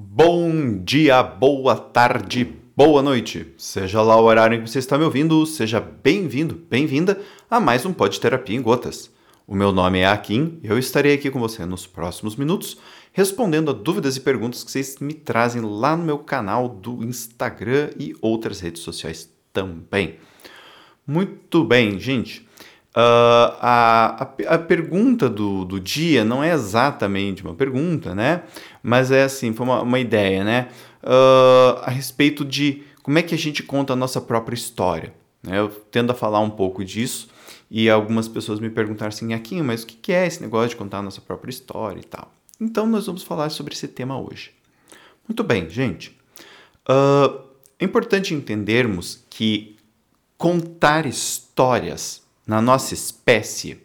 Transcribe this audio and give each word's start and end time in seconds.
Bom 0.00 0.78
dia, 0.84 1.20
boa 1.24 1.74
tarde, 1.74 2.44
boa 2.76 3.02
noite. 3.02 3.52
Seja 3.58 4.00
lá 4.00 4.16
o 4.16 4.26
horário 4.26 4.56
em 4.56 4.62
que 4.62 4.70
você 4.70 4.78
está 4.78 4.96
me 4.96 5.02
ouvindo, 5.02 5.44
seja 5.44 5.80
bem-vindo, 5.80 6.54
bem-vinda 6.54 7.20
a 7.50 7.58
mais 7.58 7.84
um 7.84 7.92
Pod 7.92 8.20
Terapia 8.20 8.56
em 8.56 8.62
Gotas. 8.62 9.10
O 9.44 9.56
meu 9.56 9.72
nome 9.72 9.98
é 9.98 10.06
Akin 10.06 10.60
e 10.62 10.68
eu 10.68 10.78
estarei 10.78 11.14
aqui 11.14 11.32
com 11.32 11.40
você 11.40 11.66
nos 11.66 11.84
próximos 11.84 12.36
minutos 12.36 12.78
respondendo 13.12 13.72
a 13.72 13.74
dúvidas 13.74 14.16
e 14.16 14.20
perguntas 14.20 14.62
que 14.62 14.70
vocês 14.70 14.98
me 15.00 15.14
trazem 15.14 15.62
lá 15.62 15.96
no 15.96 16.04
meu 16.04 16.20
canal 16.20 16.68
do 16.68 17.02
Instagram 17.02 17.90
e 17.98 18.14
outras 18.22 18.60
redes 18.60 18.82
sociais 18.82 19.28
também. 19.52 20.20
Muito 21.04 21.64
bem, 21.64 21.98
gente. 21.98 22.47
Uh, 22.96 23.54
a, 23.60 24.22
a, 24.22 24.54
a, 24.54 24.58
pergunta 24.58 25.28
do, 25.28 25.64
do 25.64 25.78
dia 25.78 26.24
não 26.24 26.42
é 26.42 26.52
exatamente 26.52 27.44
uma 27.44 27.54
pergunta, 27.54 28.14
né? 28.14 28.42
Mas 28.82 29.10
é 29.10 29.24
assim, 29.24 29.52
foi 29.52 29.66
uma, 29.66 29.82
uma 29.82 30.00
ideia, 30.00 30.42
né? 30.42 30.68
Uh, 31.02 31.78
a 31.82 31.90
respeito 31.90 32.44
de 32.44 32.82
como 33.02 33.18
é 33.18 33.22
que 33.22 33.34
a 33.34 33.38
gente 33.38 33.62
conta 33.62 33.92
a 33.92 33.96
nossa 33.96 34.20
própria 34.20 34.54
história. 34.54 35.14
Né? 35.42 35.58
Eu 35.58 35.68
tendo 35.68 36.10
a 36.10 36.14
falar 36.14 36.40
um 36.40 36.50
pouco 36.50 36.84
disso 36.84 37.28
e 37.70 37.88
algumas 37.88 38.26
pessoas 38.26 38.58
me 38.58 38.70
perguntaram 38.70 39.08
assim, 39.08 39.32
Aquinho, 39.32 39.64
mas 39.64 39.82
o 39.82 39.86
que 39.86 40.12
é 40.12 40.26
esse 40.26 40.40
negócio 40.40 40.70
de 40.70 40.76
contar 40.76 40.98
a 40.98 41.02
nossa 41.02 41.20
própria 41.20 41.50
história 41.50 42.00
e 42.00 42.04
tal? 42.04 42.32
Então 42.60 42.86
nós 42.86 43.06
vamos 43.06 43.22
falar 43.22 43.50
sobre 43.50 43.74
esse 43.74 43.86
tema 43.86 44.18
hoje. 44.20 44.50
Muito 45.28 45.44
bem, 45.44 45.68
gente. 45.70 46.18
Uh, 46.88 47.40
é 47.78 47.84
importante 47.84 48.34
entendermos 48.34 49.24
que 49.30 49.76
contar 50.36 51.06
histórias 51.06 52.22
na 52.48 52.62
nossa 52.62 52.94
espécie 52.94 53.78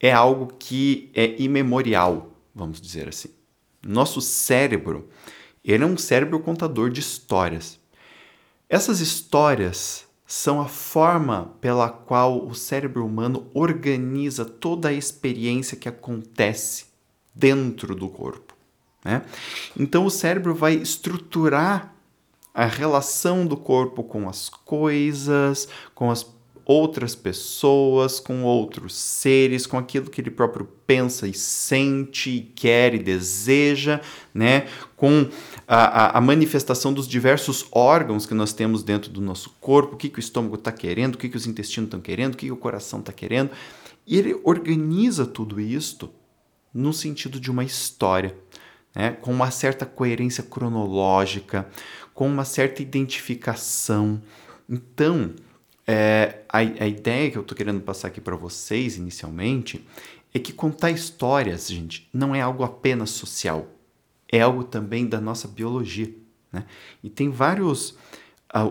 é 0.00 0.12
algo 0.12 0.52
que 0.58 1.08
é 1.14 1.40
imemorial, 1.40 2.32
vamos 2.52 2.80
dizer 2.80 3.08
assim. 3.08 3.28
Nosso 3.80 4.20
cérebro, 4.20 5.08
ele 5.64 5.84
é 5.84 5.86
um 5.86 5.96
cérebro 5.96 6.40
contador 6.40 6.90
de 6.90 6.98
histórias. 6.98 7.78
Essas 8.68 8.98
histórias 8.98 10.04
são 10.26 10.60
a 10.60 10.66
forma 10.66 11.54
pela 11.60 11.88
qual 11.88 12.44
o 12.44 12.56
cérebro 12.56 13.06
humano 13.06 13.48
organiza 13.54 14.44
toda 14.44 14.88
a 14.88 14.92
experiência 14.92 15.76
que 15.76 15.88
acontece 15.88 16.86
dentro 17.32 17.94
do 17.94 18.08
corpo. 18.08 18.56
Né? 19.04 19.22
Então 19.78 20.04
o 20.04 20.10
cérebro 20.10 20.52
vai 20.52 20.74
estruturar 20.74 21.94
a 22.52 22.64
relação 22.64 23.46
do 23.46 23.56
corpo 23.56 24.02
com 24.02 24.28
as 24.28 24.48
coisas, 24.48 25.68
com 25.94 26.10
as 26.10 26.24
outras 26.66 27.14
pessoas, 27.14 28.18
com 28.18 28.42
outros 28.42 28.92
seres, 28.96 29.68
com 29.68 29.78
aquilo 29.78 30.10
que 30.10 30.20
ele 30.20 30.32
próprio 30.32 30.68
pensa 30.84 31.28
e 31.28 31.32
sente, 31.32 32.30
e 32.30 32.40
quer 32.40 32.92
e 32.92 32.98
deseja, 32.98 34.00
né? 34.34 34.66
com 34.96 35.28
a, 35.68 36.18
a, 36.18 36.20
manifestação 36.20 36.92
dos 36.92 37.06
diversos 37.06 37.66
órgãos 37.70 38.26
que 38.26 38.34
nós 38.34 38.52
temos 38.52 38.82
dentro 38.82 39.12
do 39.12 39.20
nosso 39.20 39.50
corpo, 39.60 39.94
o 39.94 39.96
que, 39.96 40.08
que 40.08 40.18
o 40.18 40.20
estômago 40.20 40.56
está 40.56 40.72
querendo, 40.72 41.14
o 41.14 41.18
que, 41.18 41.28
que 41.28 41.36
os 41.36 41.46
intestinos 41.46 41.86
estão 41.86 42.00
querendo, 42.00 42.34
o 42.34 42.36
que, 42.36 42.46
que 42.46 42.52
o 42.52 42.56
coração 42.56 42.98
está 42.98 43.12
querendo. 43.12 43.50
E 44.04 44.18
ele 44.18 44.38
organiza 44.42 45.24
tudo 45.24 45.60
isto 45.60 46.10
no 46.74 46.92
sentido 46.92 47.38
de 47.38 47.48
uma 47.48 47.62
história. 47.62 48.36
Né, 48.92 49.10
com 49.10 49.30
uma 49.30 49.50
certa 49.50 49.84
coerência 49.84 50.42
cronológica, 50.42 51.68
com 52.14 52.26
uma 52.26 52.46
certa 52.46 52.80
identificação. 52.80 54.22
Então, 54.66 55.34
é, 55.86 56.40
a, 56.48 56.58
a 56.58 56.86
ideia 56.86 57.30
que 57.30 57.38
eu 57.38 57.42
estou 57.42 57.56
querendo 57.56 57.80
passar 57.80 58.08
aqui 58.08 58.20
para 58.20 58.34
vocês 58.34 58.96
inicialmente 58.96 59.86
é 60.34 60.38
que 60.38 60.52
contar 60.52 60.90
histórias, 60.90 61.68
gente, 61.68 62.08
não 62.12 62.34
é 62.34 62.40
algo 62.40 62.64
apenas 62.64 63.10
social, 63.10 63.68
é 64.30 64.40
algo 64.40 64.64
também 64.64 65.06
da 65.06 65.20
nossa 65.20 65.46
biologia. 65.46 66.12
Né? 66.52 66.64
E 67.02 67.08
tem 67.08 67.30
vários 67.30 67.96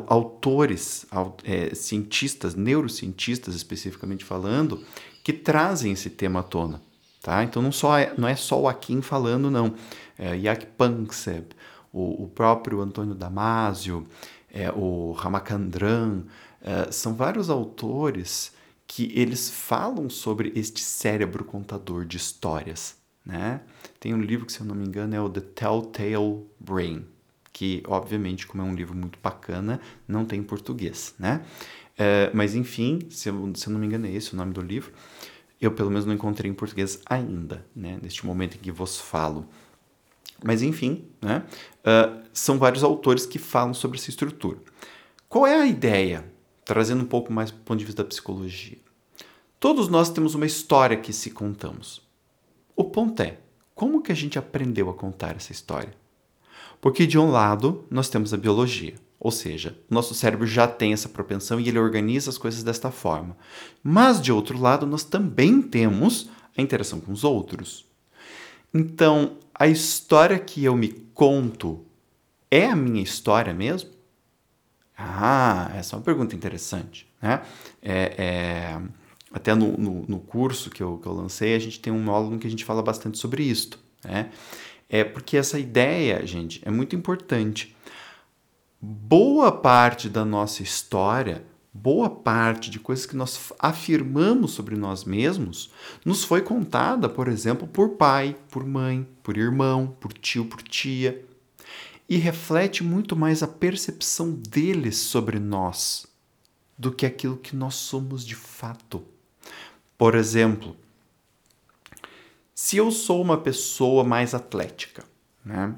autores, 0.08 1.06
é, 1.44 1.74
cientistas, 1.76 2.56
neurocientistas 2.56 3.56
especificamente 3.56 4.24
falando, 4.24 4.84
que 5.24 5.34
trazem 5.34 5.92
esse 5.92 6.10
tema 6.10 6.40
à 6.40 6.44
tona. 6.44 6.82
Tá? 7.22 7.44
Então 7.44 7.62
não, 7.62 7.72
só 7.72 7.98
é, 7.98 8.14
não 8.18 8.28
é 8.28 8.36
só 8.36 8.62
o 8.62 8.68
Akin 8.68 9.02
falando, 9.02 9.50
não. 9.50 9.74
É, 10.18 10.36
Jack 10.38 10.68
Panksepp, 10.78 11.56
o, 11.92 12.24
o 12.24 12.28
próprio 12.28 12.82
Antônio 12.82 13.16
Damasio, 13.16 14.06
é, 14.54 14.72
o 14.72 15.12
Ramakandran, 15.12 16.24
é, 16.66 16.92
são 16.92 17.14
vários 17.14 17.48
autores 17.48 18.52
que 18.88 19.12
eles 19.16 19.50
falam 19.52 20.10
sobre 20.10 20.52
este 20.56 20.82
cérebro 20.82 21.46
contador 21.46 22.06
de 22.06 22.18
histórias. 22.18 22.98
Né? 23.24 23.62
Tem 24.00 24.16
um 24.16 24.22
livro 24.22 24.48
que, 24.48 24.54
se 24.54 24.62
eu 24.62 24.66
não 24.66 24.74
me 24.74 24.86
engano, 24.86 25.16
é 25.16 25.22
o 25.22 25.30
The 25.30 25.42
Telltale 25.42 26.44
Brain, 26.60 27.06
que, 27.54 27.84
obviamente, 27.88 28.48
como 28.48 28.64
é 28.64 28.66
um 28.66 28.74
livro 28.74 28.96
muito 28.96 29.20
bacana, 29.22 29.80
não 30.08 30.26
tem 30.26 30.40
em 30.40 30.44
português. 30.44 31.14
Né? 31.20 31.46
É, 31.98 32.32
mas, 32.34 32.56
enfim, 32.56 33.00
se 33.12 33.30
eu, 33.30 33.52
se 33.56 33.68
eu 33.68 33.74
não 33.74 33.80
me 33.80 33.86
engano, 33.86 34.08
é 34.08 34.12
esse 34.12 34.34
o 34.34 34.36
nome 34.36 34.52
do 34.52 34.62
livro. 34.62 34.92
Eu, 35.62 35.72
pelo 35.72 35.90
menos, 35.90 36.06
não 36.06 36.14
encontrei 36.14 36.50
em 36.50 36.54
português 36.54 37.00
ainda, 37.06 37.66
né? 37.76 38.00
neste 38.02 38.26
momento 38.26 38.56
em 38.56 38.60
que 38.60 38.72
vos 38.72 39.00
falo. 39.00 39.48
Mas, 40.44 40.64
enfim, 40.64 41.06
né? 41.22 41.44
Uh, 41.80 42.24
são 42.34 42.58
vários 42.58 42.84
autores 42.84 43.26
que 43.26 43.40
falam 43.40 43.74
sobre 43.74 43.98
essa 43.98 44.10
estrutura. 44.10 44.58
Qual 45.30 45.48
é 45.48 45.56
a 45.56 45.66
ideia 45.66 46.35
trazendo 46.66 47.04
um 47.04 47.08
pouco 47.08 47.32
mais 47.32 47.52
do 47.52 47.58
ponto 47.60 47.80
de 47.80 47.86
vista 47.86 48.04
da 48.04 48.10
psicologia. 48.10 48.78
Todos 49.60 49.88
nós 49.88 50.10
temos 50.10 50.36
uma 50.36 50.46
história 50.46 50.98
que 50.98 51.14
se 51.14 51.30
contamos. 51.32 52.02
O 52.76 52.84
ponto 52.84 53.22
é, 53.22 53.38
como 53.74 54.02
que 54.02 54.12
a 54.12 54.16
gente 54.16 54.38
aprendeu 54.38 54.90
a 54.90 54.94
contar 54.94 55.36
essa 55.36 55.52
história? 55.52 55.94
Porque 56.82 57.08
de 57.08 57.18
um 57.18 57.32
lado, 57.32 57.86
nós 57.90 58.10
temos 58.10 58.34
a 58.34 58.38
biologia, 58.38 58.96
ou 59.20 59.32
seja, 59.32 59.78
nosso 59.90 60.14
cérebro 60.14 60.46
já 60.46 60.68
tem 60.68 60.94
essa 60.94 61.10
propensão 61.10 61.60
e 61.60 61.68
ele 61.68 61.80
organiza 61.80 62.30
as 62.30 62.38
coisas 62.38 62.64
desta 62.64 62.92
forma. 62.92 63.38
Mas 63.82 64.22
de 64.22 64.32
outro 64.32 64.60
lado, 64.60 64.86
nós 64.86 65.04
também 65.04 65.62
temos 65.62 66.30
a 66.58 66.62
interação 66.62 67.00
com 67.00 67.12
os 67.12 67.24
outros. 67.24 67.86
Então, 68.74 69.38
a 69.54 69.68
história 69.68 70.38
que 70.38 70.64
eu 70.64 70.76
me 70.76 70.90
conto 70.90 71.86
é 72.52 72.66
a 72.66 72.76
minha 72.76 73.02
história 73.02 73.54
mesmo? 73.54 73.95
Ah, 74.98 75.72
essa 75.76 75.96
é 75.96 75.98
uma 75.98 76.04
pergunta 76.04 76.36
interessante. 76.36 77.08
Né? 77.22 77.42
É, 77.82 78.16
é, 78.18 78.82
até 79.32 79.54
no, 79.54 79.78
no, 79.78 80.06
no, 80.08 80.20
curso 80.20 80.70
que 80.70 80.82
eu, 80.82 80.98
que 80.98 81.08
eu 81.08 81.14
lancei, 81.14 81.56
a 81.56 81.60
gente 81.60 81.80
tem 81.80 81.92
um 81.92 82.02
módulo 82.02 82.40
que 82.40 82.48
a 82.48 82.50
gente 82.50 82.64
fala 82.64 82.82
bastante 82.82 83.18
sobre 83.18 83.44
isso. 83.44 83.72
Né? 84.04 84.30
É 84.90 85.04
porque 85.04 85.36
essa 85.36 85.60
ideia, 85.60 86.26
gente, 86.26 86.62
é 86.64 86.72
muito 86.72 86.96
importante. 86.96 87.76
Boa 88.80 89.52
parte 89.52 90.08
da 90.08 90.24
nossa 90.24 90.64
história, 90.64 91.44
boa 91.74 92.10
parte 92.10 92.70
de 92.70 92.80
coisas 92.80 93.06
que 93.06 93.16
nós 93.16 93.52
afirmamos 93.60 94.52
sobre 94.52 94.78
nós 94.78 95.04
mesmos, 95.04 95.72
nos 96.06 96.24
foi 96.24 96.42
contada, 96.42 97.10
por 97.10 97.28
exemplo, 97.28 97.68
por 97.68 97.90
pai, 97.90 98.36
por 98.50 98.66
mãe, 98.66 99.08
por 99.22 99.38
irmão, 99.38 99.96
por 100.00 100.14
tio, 100.14 100.46
por 100.46 100.62
tia 100.62 101.26
e 102.08 102.18
reflete 102.18 102.84
muito 102.84 103.16
mais 103.16 103.42
a 103.42 103.48
percepção 103.48 104.32
deles 104.32 104.98
sobre 104.98 105.40
nós 105.40 106.06
do 106.78 106.92
que 106.92 107.06
aquilo 107.06 107.38
que 107.38 107.56
nós 107.56 107.76
somos 107.76 108.26
de 108.26 108.36
fato. 108.36 109.04
Por 109.98 110.14
exemplo, 110.16 110.76
se 112.54 112.78
eu 112.78 112.92
sou 112.92 113.22
uma 113.22 113.38
pessoa 113.38 114.04
mais 114.04 114.34
atlética, 114.34 115.04
né? 115.44 115.76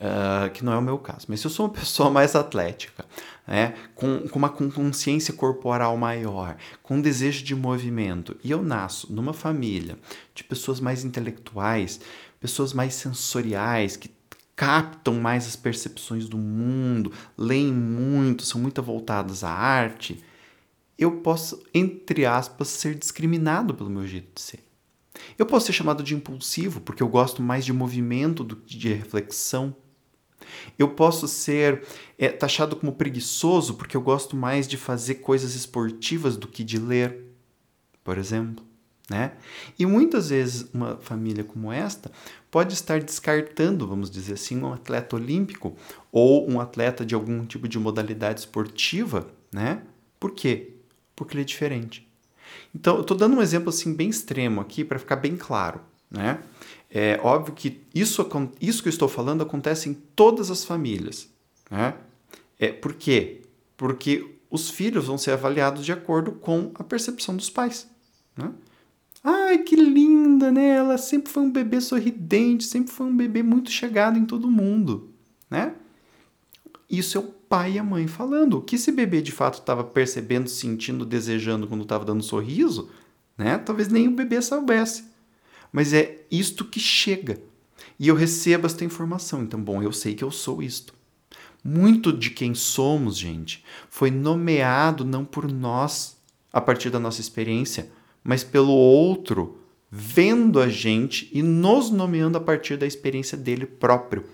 Uh, 0.00 0.50
que 0.52 0.64
não 0.64 0.72
é 0.72 0.78
o 0.78 0.82
meu 0.82 0.96
caso, 0.96 1.26
mas 1.28 1.40
se 1.40 1.46
eu 1.46 1.50
sou 1.50 1.66
uma 1.66 1.72
pessoa 1.76 2.08
mais 2.08 2.34
atlética, 2.34 3.04
né, 3.46 3.74
com, 3.94 4.26
com 4.28 4.38
uma 4.38 4.48
consciência 4.48 5.34
corporal 5.34 5.94
maior, 5.98 6.56
com 6.82 7.02
desejo 7.02 7.44
de 7.44 7.54
movimento, 7.54 8.34
e 8.42 8.50
eu 8.50 8.62
nasço 8.62 9.12
numa 9.12 9.34
família 9.34 9.98
de 10.34 10.42
pessoas 10.42 10.80
mais 10.80 11.04
intelectuais, 11.04 12.00
pessoas 12.40 12.72
mais 12.72 12.94
sensoriais, 12.94 13.94
que 13.94 14.10
captam 14.60 15.14
mais 15.14 15.46
as 15.46 15.56
percepções 15.56 16.28
do 16.28 16.36
mundo, 16.36 17.10
leem 17.34 17.72
muito, 17.72 18.44
são 18.44 18.60
muito 18.60 18.82
voltadas 18.82 19.42
à 19.42 19.48
arte, 19.48 20.22
eu 20.98 21.12
posso, 21.22 21.64
entre 21.72 22.26
aspas, 22.26 22.68
ser 22.68 22.94
discriminado 22.94 23.72
pelo 23.72 23.88
meu 23.88 24.06
jeito 24.06 24.34
de 24.34 24.40
ser. 24.42 24.60
Eu 25.38 25.46
posso 25.46 25.64
ser 25.64 25.72
chamado 25.72 26.02
de 26.02 26.14
impulsivo 26.14 26.82
porque 26.82 27.02
eu 27.02 27.08
gosto 27.08 27.40
mais 27.40 27.64
de 27.64 27.72
movimento 27.72 28.44
do 28.44 28.54
que 28.54 28.76
de 28.76 28.92
reflexão. 28.92 29.74
Eu 30.78 30.88
posso 30.88 31.26
ser 31.26 31.82
é, 32.18 32.28
taxado 32.28 32.76
como 32.76 32.92
preguiçoso 32.92 33.76
porque 33.76 33.96
eu 33.96 34.02
gosto 34.02 34.36
mais 34.36 34.68
de 34.68 34.76
fazer 34.76 35.16
coisas 35.16 35.54
esportivas 35.54 36.36
do 36.36 36.46
que 36.46 36.62
de 36.62 36.78
ler, 36.78 37.24
por 38.04 38.18
exemplo. 38.18 38.69
Né? 39.10 39.32
E 39.76 39.84
muitas 39.84 40.30
vezes 40.30 40.70
uma 40.72 40.96
família 40.98 41.42
como 41.42 41.72
esta 41.72 42.12
pode 42.48 42.74
estar 42.74 43.00
descartando, 43.00 43.84
vamos 43.84 44.08
dizer 44.08 44.34
assim, 44.34 44.62
um 44.62 44.72
atleta 44.72 45.16
olímpico 45.16 45.76
ou 46.12 46.48
um 46.48 46.60
atleta 46.60 47.04
de 47.04 47.12
algum 47.12 47.44
tipo 47.44 47.66
de 47.66 47.76
modalidade 47.76 48.38
esportiva, 48.38 49.26
né? 49.52 49.82
Por 50.20 50.30
quê? 50.30 50.74
Porque 51.16 51.34
ele 51.34 51.42
é 51.42 51.44
diferente. 51.44 52.08
Então, 52.72 52.94
eu 52.94 53.00
estou 53.00 53.16
dando 53.16 53.36
um 53.36 53.42
exemplo 53.42 53.70
assim 53.70 53.92
bem 53.92 54.08
extremo 54.08 54.60
aqui 54.60 54.84
para 54.84 54.96
ficar 54.96 55.16
bem 55.16 55.36
claro, 55.36 55.80
né? 56.08 56.38
É 56.88 57.18
óbvio 57.20 57.52
que 57.52 57.82
isso, 57.92 58.24
isso 58.60 58.80
que 58.80 58.88
eu 58.88 58.92
estou 58.92 59.08
falando 59.08 59.42
acontece 59.42 59.88
em 59.88 59.94
todas 59.94 60.52
as 60.52 60.64
famílias, 60.64 61.28
né? 61.68 61.94
É, 62.60 62.68
por 62.68 62.94
quê? 62.94 63.42
Porque 63.76 64.36
os 64.48 64.70
filhos 64.70 65.06
vão 65.06 65.18
ser 65.18 65.32
avaliados 65.32 65.84
de 65.84 65.92
acordo 65.92 66.30
com 66.30 66.70
a 66.74 66.84
percepção 66.84 67.36
dos 67.36 67.50
pais, 67.50 67.88
né? 68.36 68.52
Ai, 69.22 69.58
que 69.58 69.76
linda, 69.76 70.50
né? 70.50 70.76
Ela 70.76 70.96
sempre 70.96 71.30
foi 71.30 71.42
um 71.42 71.50
bebê 71.50 71.80
sorridente, 71.80 72.64
sempre 72.64 72.92
foi 72.92 73.06
um 73.06 73.16
bebê 73.16 73.42
muito 73.42 73.70
chegado 73.70 74.18
em 74.18 74.24
todo 74.24 74.50
mundo, 74.50 75.10
né? 75.50 75.74
Isso 76.88 77.18
é 77.18 77.20
o 77.20 77.24
pai 77.24 77.72
e 77.72 77.78
a 77.78 77.84
mãe 77.84 78.06
falando. 78.06 78.58
O 78.58 78.62
que 78.62 78.76
esse 78.76 78.90
bebê 78.90 79.20
de 79.20 79.30
fato 79.30 79.58
estava 79.58 79.84
percebendo, 79.84 80.48
sentindo, 80.48 81.04
desejando 81.04 81.66
quando 81.66 81.82
estava 81.82 82.04
dando 82.04 82.20
um 82.20 82.22
sorriso, 82.22 82.90
né? 83.36 83.58
Talvez 83.58 83.88
nem 83.88 84.08
o 84.08 84.12
bebê 84.12 84.40
soubesse. 84.40 85.04
Mas 85.72 85.92
é 85.92 86.24
isto 86.30 86.64
que 86.64 86.80
chega. 86.80 87.40
E 87.98 88.08
eu 88.08 88.14
recebo 88.14 88.66
esta 88.66 88.84
informação. 88.84 89.42
Então, 89.42 89.62
bom, 89.62 89.82
eu 89.82 89.92
sei 89.92 90.14
que 90.14 90.24
eu 90.24 90.30
sou 90.30 90.62
isto. 90.62 90.94
Muito 91.62 92.12
de 92.12 92.30
quem 92.30 92.54
somos, 92.54 93.18
gente, 93.18 93.62
foi 93.90 94.10
nomeado 94.10 95.04
não 95.04 95.24
por 95.24 95.50
nós, 95.50 96.16
a 96.52 96.60
partir 96.60 96.88
da 96.88 96.98
nossa 96.98 97.20
experiência, 97.20 97.90
mas 98.22 98.44
pelo 98.44 98.72
outro, 98.72 99.58
vendo 99.90 100.60
a 100.60 100.68
gente 100.68 101.28
e 101.32 101.42
nos 101.42 101.90
nomeando 101.90 102.38
a 102.38 102.40
partir 102.40 102.76
da 102.76 102.86
experiência 102.86 103.36
dele 103.36 103.66
próprio. 103.66 104.24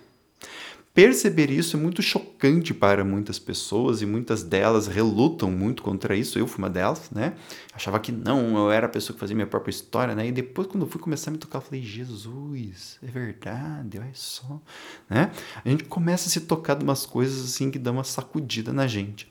Perceber 0.97 1.51
isso 1.51 1.77
é 1.77 1.79
muito 1.79 2.01
chocante 2.01 2.73
para 2.73 3.05
muitas 3.05 3.39
pessoas 3.39 4.01
e 4.01 4.07
muitas 4.07 4.43
delas 4.43 4.87
relutam 4.87 5.51
muito 5.51 5.83
contra 5.83 6.17
isso. 6.17 6.39
Eu 6.39 6.47
fui 6.47 6.57
uma 6.57 6.71
delas, 6.71 7.11
né? 7.11 7.35
Achava 7.75 8.01
que 8.01 8.11
não, 8.11 8.57
eu 8.57 8.71
era 8.71 8.87
a 8.87 8.89
pessoa 8.89 9.13
que 9.13 9.21
fazia 9.21 9.37
minha 9.37 9.47
própria 9.47 9.71
história, 9.71 10.15
né? 10.15 10.27
E 10.27 10.33
depois, 10.33 10.67
quando 10.67 10.85
eu 10.85 10.89
fui 10.89 10.99
começar 10.99 11.31
a 11.31 11.33
me 11.33 11.39
tocar, 11.39 11.59
eu 11.59 11.63
falei: 11.63 11.83
Jesus, 11.83 12.99
é 13.03 13.09
verdade, 13.09 13.99
olha 13.99 14.11
só, 14.15 14.59
né? 15.07 15.31
A 15.63 15.69
gente 15.69 15.85
começa 15.85 16.29
a 16.29 16.31
se 16.31 16.41
tocar 16.41 16.77
de 16.77 16.83
umas 16.83 17.05
coisas 17.05 17.45
assim 17.45 17.71
que 17.71 17.79
dão 17.79 17.93
uma 17.93 18.05
sacudida 18.05 18.73
na 18.73 18.87
gente, 18.87 19.31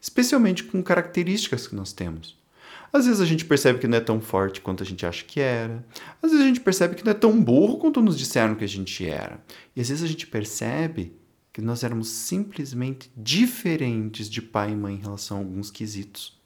especialmente 0.00 0.64
com 0.64 0.82
características 0.82 1.68
que 1.68 1.76
nós 1.76 1.92
temos. 1.92 2.36
Às 2.94 3.06
vezes 3.06 3.20
a 3.20 3.26
gente 3.26 3.44
percebe 3.44 3.80
que 3.80 3.88
não 3.88 3.98
é 3.98 4.00
tão 4.00 4.20
forte 4.20 4.60
quanto 4.60 4.84
a 4.84 4.86
gente 4.86 5.04
acha 5.04 5.24
que 5.24 5.40
era. 5.40 5.84
Às 6.22 6.30
vezes 6.30 6.44
a 6.44 6.46
gente 6.46 6.60
percebe 6.60 6.94
que 6.94 7.04
não 7.04 7.10
é 7.10 7.14
tão 7.14 7.42
burro 7.42 7.78
quanto 7.78 8.00
nos 8.00 8.16
disseram 8.16 8.54
que 8.54 8.62
a 8.62 8.68
gente 8.68 9.04
era. 9.04 9.42
E 9.74 9.80
às 9.80 9.88
vezes 9.88 10.04
a 10.04 10.06
gente 10.06 10.28
percebe 10.28 11.12
que 11.52 11.60
nós 11.60 11.82
éramos 11.82 12.06
simplesmente 12.06 13.10
diferentes 13.16 14.30
de 14.30 14.40
pai 14.40 14.70
e 14.70 14.76
mãe 14.76 14.94
em 14.94 15.00
relação 15.00 15.38
a 15.38 15.40
alguns 15.40 15.72
quesitos. 15.72 16.40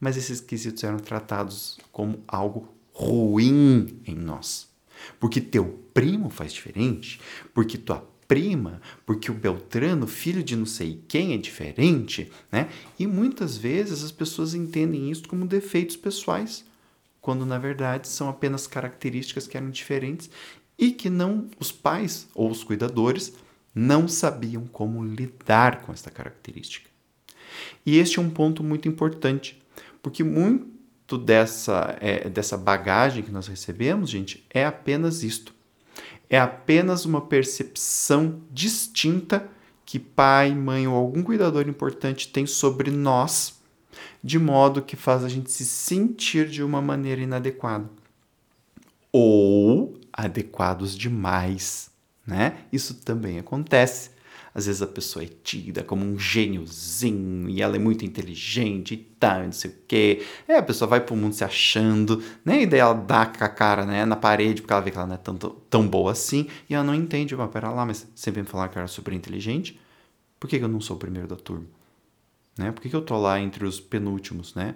Mas 0.00 0.16
esses 0.16 0.40
quesitos 0.40 0.82
eram 0.82 0.96
tratados 0.96 1.78
como 1.92 2.24
algo 2.26 2.74
ruim 2.94 4.00
em 4.06 4.14
nós. 4.14 4.70
Porque 5.20 5.42
teu 5.42 5.78
primo 5.92 6.30
faz 6.30 6.54
diferente, 6.54 7.20
porque 7.52 7.76
tua 7.76 8.00
prima, 8.32 8.80
porque 9.04 9.30
o 9.30 9.34
Beltrano, 9.34 10.06
filho 10.06 10.42
de 10.42 10.56
não 10.56 10.64
sei 10.64 11.02
quem, 11.06 11.34
é 11.34 11.36
diferente, 11.36 12.32
né? 12.50 12.70
E 12.98 13.06
muitas 13.06 13.58
vezes 13.58 14.02
as 14.02 14.10
pessoas 14.10 14.54
entendem 14.54 15.10
isso 15.10 15.28
como 15.28 15.46
defeitos 15.46 15.96
pessoais, 15.96 16.64
quando 17.20 17.44
na 17.44 17.58
verdade 17.58 18.08
são 18.08 18.30
apenas 18.30 18.66
características 18.66 19.46
que 19.46 19.54
eram 19.54 19.68
diferentes 19.68 20.30
e 20.78 20.92
que 20.92 21.10
não 21.10 21.46
os 21.60 21.70
pais 21.70 22.26
ou 22.34 22.50
os 22.50 22.64
cuidadores 22.64 23.34
não 23.74 24.08
sabiam 24.08 24.64
como 24.64 25.04
lidar 25.04 25.82
com 25.82 25.92
essa 25.92 26.10
característica. 26.10 26.88
E 27.84 27.98
este 27.98 28.18
é 28.18 28.22
um 28.22 28.30
ponto 28.30 28.64
muito 28.64 28.88
importante, 28.88 29.62
porque 30.02 30.24
muito 30.24 31.18
dessa, 31.18 31.98
é, 32.00 32.30
dessa 32.30 32.56
bagagem 32.56 33.22
que 33.22 33.30
nós 33.30 33.46
recebemos, 33.46 34.08
gente, 34.08 34.42
é 34.48 34.64
apenas 34.64 35.22
isto 35.22 35.52
é 36.32 36.40
apenas 36.40 37.04
uma 37.04 37.20
percepção 37.20 38.40
distinta 38.50 39.50
que 39.84 39.98
pai, 39.98 40.54
mãe 40.54 40.88
ou 40.88 40.94
algum 40.94 41.22
cuidador 41.22 41.68
importante 41.68 42.28
tem 42.28 42.46
sobre 42.46 42.90
nós, 42.90 43.60
de 44.24 44.38
modo 44.38 44.80
que 44.80 44.96
faz 44.96 45.22
a 45.24 45.28
gente 45.28 45.50
se 45.50 45.66
sentir 45.66 46.48
de 46.48 46.62
uma 46.62 46.80
maneira 46.80 47.20
inadequada 47.20 47.88
ou 49.12 49.94
adequados 50.10 50.96
demais, 50.96 51.90
né? 52.26 52.64
Isso 52.72 52.94
também 52.94 53.38
acontece. 53.38 54.10
Às 54.54 54.66
vezes 54.66 54.82
a 54.82 54.86
pessoa 54.86 55.24
é 55.24 55.28
tida 55.42 55.82
como 55.82 56.04
um 56.04 56.18
gêniozinho 56.18 57.48
e 57.48 57.62
ela 57.62 57.76
é 57.76 57.78
muito 57.78 58.04
inteligente 58.04 58.94
e 58.94 58.96
tal, 58.96 59.44
não 59.44 59.52
sei 59.52 59.70
o 59.70 59.74
quê. 59.88 60.22
É, 60.46 60.56
a 60.56 60.62
pessoa 60.62 60.88
vai 60.88 61.00
pro 61.00 61.16
mundo 61.16 61.34
se 61.34 61.42
achando, 61.42 62.22
né? 62.44 62.62
E 62.62 62.66
daí 62.66 62.80
ela 62.80 62.92
dá 62.92 63.24
com 63.24 63.42
a 63.42 63.48
cara 63.48 63.86
né, 63.86 64.04
na 64.04 64.16
parede 64.16 64.60
porque 64.60 64.72
ela 64.72 64.82
vê 64.82 64.90
que 64.90 64.98
ela 64.98 65.06
não 65.06 65.14
é 65.14 65.18
tão, 65.18 65.36
tão 65.36 65.88
boa 65.88 66.12
assim 66.12 66.46
e 66.68 66.74
ela 66.74 66.84
não 66.84 66.94
entende. 66.94 67.34
Mas 67.34 67.50
pera 67.50 67.70
lá, 67.70 67.86
mas 67.86 68.06
sempre 68.14 68.42
me 68.42 68.48
falar 68.48 68.68
que 68.68 68.76
eu 68.76 68.80
era 68.80 68.88
super 68.88 69.14
inteligente. 69.14 69.80
Por 70.38 70.48
que, 70.48 70.58
que 70.58 70.64
eu 70.64 70.68
não 70.68 70.80
sou 70.80 70.96
o 70.96 70.98
primeiro 70.98 71.28
da 71.28 71.36
turma? 71.36 71.66
Né? 72.58 72.70
Por 72.70 72.82
que, 72.82 72.90
que 72.90 72.96
eu 72.96 73.02
tô 73.02 73.18
lá 73.18 73.40
entre 73.40 73.64
os 73.64 73.80
penúltimos, 73.80 74.54
né? 74.54 74.74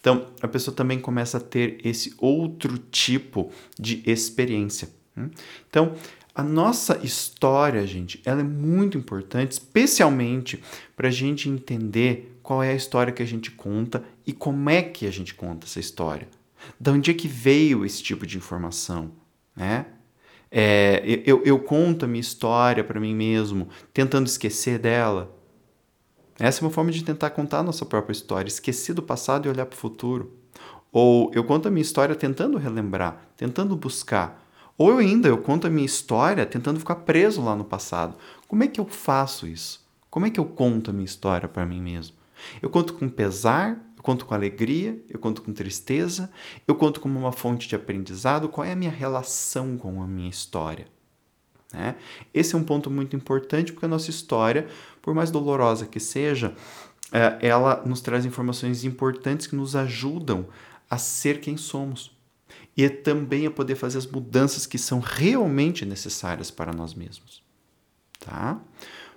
Então, 0.00 0.26
a 0.40 0.46
pessoa 0.46 0.74
também 0.74 1.00
começa 1.00 1.38
a 1.38 1.40
ter 1.40 1.80
esse 1.84 2.14
outro 2.18 2.78
tipo 2.78 3.50
de 3.78 4.02
experiência. 4.06 4.88
Né? 5.14 5.30
Então, 5.68 5.94
a 6.36 6.42
nossa 6.42 6.98
história, 7.02 7.86
gente, 7.86 8.20
ela 8.22 8.42
é 8.42 8.44
muito 8.44 8.98
importante, 8.98 9.52
especialmente 9.52 10.62
para 10.94 11.08
a 11.08 11.10
gente 11.10 11.48
entender 11.48 12.38
qual 12.42 12.62
é 12.62 12.72
a 12.72 12.74
história 12.74 13.10
que 13.10 13.22
a 13.22 13.26
gente 13.26 13.50
conta 13.50 14.04
e 14.26 14.34
como 14.34 14.68
é 14.68 14.82
que 14.82 15.06
a 15.06 15.10
gente 15.10 15.34
conta 15.34 15.66
essa 15.66 15.80
história. 15.80 16.28
De 16.78 16.90
onde 16.90 17.10
é 17.10 17.14
que 17.14 17.26
veio 17.26 17.86
esse 17.86 18.02
tipo 18.02 18.26
de 18.26 18.36
informação, 18.36 19.12
né? 19.56 19.86
É, 20.50 21.02
eu, 21.24 21.42
eu 21.42 21.58
conto 21.58 22.04
a 22.04 22.08
minha 22.08 22.20
história 22.20 22.84
para 22.84 23.00
mim 23.00 23.14
mesmo, 23.14 23.70
tentando 23.94 24.26
esquecer 24.26 24.78
dela. 24.78 25.34
Essa 26.38 26.60
é 26.60 26.64
uma 26.66 26.70
forma 26.70 26.92
de 26.92 27.02
tentar 27.02 27.30
contar 27.30 27.60
a 27.60 27.62
nossa 27.62 27.86
própria 27.86 28.12
história, 28.12 28.48
esquecer 28.48 28.92
do 28.92 29.02
passado 29.02 29.46
e 29.46 29.48
olhar 29.48 29.64
para 29.64 29.74
o 29.74 29.78
futuro. 29.78 30.34
Ou 30.92 31.30
eu 31.34 31.44
conto 31.44 31.66
a 31.66 31.70
minha 31.70 31.82
história 31.82 32.14
tentando 32.14 32.58
relembrar, 32.58 33.26
tentando 33.38 33.74
buscar 33.74 34.45
ou 34.78 34.90
eu 34.90 34.98
ainda 34.98 35.28
eu 35.28 35.38
conto 35.38 35.66
a 35.66 35.70
minha 35.70 35.86
história 35.86 36.44
tentando 36.44 36.78
ficar 36.78 36.96
preso 36.96 37.42
lá 37.42 37.56
no 37.56 37.64
passado. 37.64 38.16
Como 38.46 38.62
é 38.62 38.68
que 38.68 38.80
eu 38.80 38.86
faço 38.86 39.46
isso? 39.46 39.84
Como 40.10 40.26
é 40.26 40.30
que 40.30 40.40
eu 40.40 40.44
conto 40.44 40.90
a 40.90 40.92
minha 40.92 41.04
história 41.04 41.48
para 41.48 41.66
mim 41.66 41.80
mesmo? 41.80 42.16
Eu 42.60 42.70
conto 42.70 42.94
com 42.94 43.08
pesar, 43.08 43.80
eu 43.96 44.02
conto 44.02 44.26
com 44.26 44.34
alegria, 44.34 45.02
eu 45.08 45.18
conto 45.18 45.42
com 45.42 45.52
tristeza, 45.52 46.30
eu 46.66 46.74
conto 46.74 47.00
como 47.00 47.18
uma 47.18 47.32
fonte 47.32 47.68
de 47.68 47.74
aprendizado. 47.74 48.48
Qual 48.48 48.64
é 48.64 48.72
a 48.72 48.76
minha 48.76 48.90
relação 48.90 49.76
com 49.76 50.02
a 50.02 50.06
minha 50.06 50.30
história? 50.30 50.86
Né? 51.72 51.96
Esse 52.32 52.54
é 52.54 52.58
um 52.58 52.64
ponto 52.64 52.90
muito 52.90 53.16
importante 53.16 53.72
porque 53.72 53.86
a 53.86 53.88
nossa 53.88 54.10
história, 54.10 54.66
por 55.02 55.14
mais 55.14 55.30
dolorosa 55.30 55.86
que 55.86 56.00
seja, 56.00 56.54
é, 57.12 57.38
ela 57.40 57.82
nos 57.84 58.00
traz 58.00 58.24
informações 58.24 58.84
importantes 58.84 59.46
que 59.46 59.56
nos 59.56 59.76
ajudam 59.76 60.46
a 60.88 60.98
ser 60.98 61.40
quem 61.40 61.56
somos 61.56 62.15
e 62.76 62.88
também 62.88 63.46
a 63.46 63.50
poder 63.50 63.74
fazer 63.74 63.98
as 63.98 64.06
mudanças 64.06 64.66
que 64.66 64.76
são 64.76 65.00
realmente 65.00 65.86
necessárias 65.86 66.50
para 66.50 66.72
nós 66.72 66.94
mesmos. 66.94 67.42
Tá? 68.20 68.60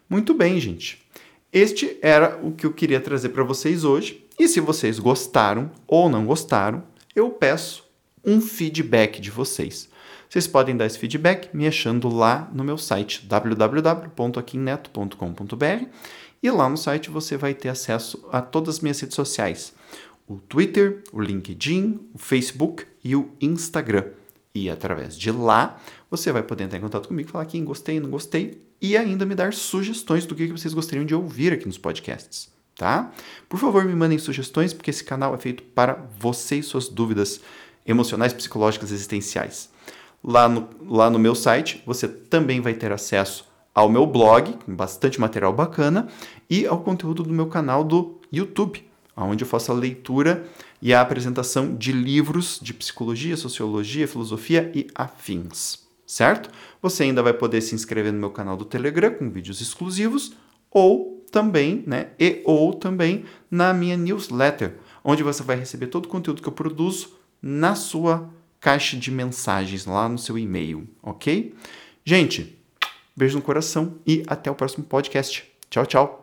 Muito 0.09 0.33
bem, 0.33 0.59
gente. 0.59 1.05
Este 1.51 1.97
era 2.01 2.39
o 2.41 2.51
que 2.51 2.65
eu 2.65 2.73
queria 2.73 3.01
trazer 3.01 3.29
para 3.29 3.43
vocês 3.43 3.83
hoje. 3.83 4.25
E 4.39 4.47
se 4.47 4.61
vocês 4.61 4.99
gostaram 4.99 5.71
ou 5.85 6.07
não 6.07 6.25
gostaram, 6.25 6.83
eu 7.13 7.29
peço 7.31 7.83
um 8.23 8.39
feedback 8.39 9.19
de 9.19 9.29
vocês. 9.29 9.89
Vocês 10.29 10.47
podem 10.47 10.77
dar 10.77 10.85
esse 10.85 10.99
feedback 10.99 11.53
me 11.53 11.67
achando 11.67 12.07
lá 12.07 12.49
no 12.53 12.63
meu 12.63 12.77
site 12.77 13.25
www.aquinneto.com.br 13.25 15.85
e 16.41 16.51
lá 16.51 16.69
no 16.69 16.77
site 16.77 17.09
você 17.09 17.35
vai 17.35 17.53
ter 17.53 17.67
acesso 17.69 18.25
a 18.31 18.41
todas 18.41 18.75
as 18.75 18.81
minhas 18.81 18.99
redes 18.99 19.15
sociais 19.15 19.73
o 20.29 20.35
Twitter, 20.35 21.03
o 21.11 21.19
LinkedIn, 21.19 21.99
o 22.13 22.19
Facebook 22.19 22.85
e 23.03 23.15
o 23.15 23.31
Instagram. 23.41 24.05
E 24.53 24.69
através 24.69 25.17
de 25.17 25.31
lá, 25.31 25.81
você 26.09 26.31
vai 26.31 26.43
poder 26.43 26.65
entrar 26.65 26.77
em 26.77 26.81
contato 26.81 27.07
comigo, 27.07 27.29
falar 27.29 27.45
quem 27.45 27.65
gostei, 27.65 27.99
não 27.99 28.11
gostei 28.11 28.61
e 28.79 28.95
ainda 28.95 29.25
me 29.25 29.33
dar 29.33 29.53
sugestões 29.53 30.25
do 30.25 30.35
que 30.35 30.47
vocês 30.47 30.73
gostariam 30.73 31.05
de 31.05 31.15
ouvir 31.15 31.51
aqui 31.51 31.65
nos 31.65 31.77
podcasts, 31.77 32.49
tá? 32.75 33.11
Por 33.49 33.59
favor, 33.59 33.83
me 33.83 33.95
mandem 33.95 34.17
sugestões, 34.19 34.71
porque 34.71 34.91
esse 34.91 35.03
canal 35.03 35.33
é 35.33 35.37
feito 35.37 35.63
para 35.63 36.07
você 36.17 36.57
e 36.57 36.63
suas 36.63 36.87
dúvidas 36.87 37.41
emocionais, 37.85 38.31
psicológicas, 38.31 38.91
existenciais. 38.91 39.69
Lá 40.23 40.47
no, 40.47 40.69
lá 40.87 41.09
no 41.09 41.17
meu 41.17 41.33
site, 41.33 41.81
você 41.85 42.07
também 42.07 42.61
vai 42.61 42.73
ter 42.73 42.91
acesso 42.91 43.47
ao 43.73 43.89
meu 43.89 44.05
blog, 44.05 44.53
com 44.65 44.75
bastante 44.75 45.19
material 45.19 45.53
bacana, 45.53 46.07
e 46.49 46.65
ao 46.65 46.81
conteúdo 46.81 47.23
do 47.23 47.33
meu 47.33 47.47
canal 47.47 47.83
do 47.83 48.19
YouTube, 48.31 48.88
onde 49.25 49.43
eu 49.43 49.47
faço 49.47 49.71
a 49.71 49.75
leitura 49.75 50.45
e 50.81 50.93
a 50.93 51.01
apresentação 51.01 51.75
de 51.75 51.91
livros 51.91 52.59
de 52.61 52.73
psicologia, 52.73 53.35
sociologia, 53.35 54.07
filosofia 54.07 54.71
e 54.73 54.87
afins, 54.95 55.79
certo? 56.05 56.49
Você 56.81 57.03
ainda 57.03 57.21
vai 57.21 57.33
poder 57.33 57.61
se 57.61 57.75
inscrever 57.75 58.13
no 58.13 58.19
meu 58.19 58.29
canal 58.29 58.55
do 58.55 58.65
Telegram 58.65 59.13
com 59.13 59.29
vídeos 59.29 59.61
exclusivos 59.61 60.33
ou 60.71 61.25
também, 61.31 61.83
né, 61.85 62.07
e 62.19 62.41
ou 62.45 62.73
também 62.73 63.25
na 63.51 63.73
minha 63.73 63.95
newsletter, 63.95 64.75
onde 65.03 65.23
você 65.23 65.43
vai 65.43 65.55
receber 65.55 65.87
todo 65.87 66.05
o 66.05 66.09
conteúdo 66.09 66.41
que 66.41 66.47
eu 66.47 66.53
produzo 66.53 67.13
na 67.41 67.75
sua 67.75 68.29
caixa 68.59 68.97
de 68.97 69.11
mensagens 69.11 69.85
lá 69.85 70.09
no 70.09 70.17
seu 70.17 70.37
e-mail, 70.37 70.87
ok? 71.01 71.55
Gente, 72.03 72.57
beijo 73.15 73.37
no 73.37 73.43
coração 73.43 73.95
e 74.05 74.23
até 74.27 74.49
o 74.51 74.55
próximo 74.55 74.83
podcast. 74.83 75.45
Tchau, 75.69 75.85
tchau. 75.85 76.19